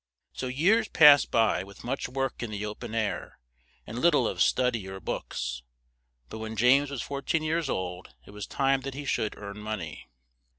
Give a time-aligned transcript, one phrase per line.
[0.33, 3.37] So years passed by with much work in the o pen air
[3.85, 5.61] and lit tle of stud y or books;
[6.27, 9.59] but when James was four teen years old it was time that he should earn
[9.59, 10.07] mon ey.